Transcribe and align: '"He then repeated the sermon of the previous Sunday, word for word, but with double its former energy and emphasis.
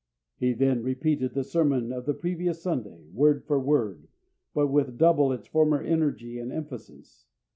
'"He 0.39 0.53
then 0.53 0.81
repeated 0.81 1.35
the 1.35 1.43
sermon 1.43 1.91
of 1.93 2.07
the 2.07 2.15
previous 2.15 2.59
Sunday, 2.63 3.05
word 3.13 3.45
for 3.45 3.59
word, 3.59 4.07
but 4.51 4.65
with 4.69 4.97
double 4.97 5.31
its 5.31 5.45
former 5.45 5.79
energy 5.79 6.39
and 6.39 6.51
emphasis. 6.51 7.27